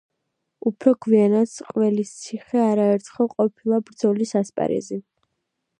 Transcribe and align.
უფრო 0.69 0.93
გვიანაც 1.05 1.53
ყველისციხე 1.67 2.63
არაერთხელ 2.63 3.31
ყოფილა 3.35 3.81
ბრძოლის 3.91 4.37
ასპარეზი. 4.43 5.01